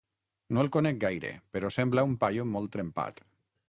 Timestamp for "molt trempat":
2.57-3.27